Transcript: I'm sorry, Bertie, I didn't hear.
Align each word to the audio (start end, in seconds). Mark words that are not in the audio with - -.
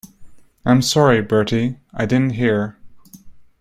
I'm 0.65 0.81
sorry, 0.81 1.21
Bertie, 1.21 1.77
I 1.93 2.07
didn't 2.07 2.31
hear. 2.31 2.75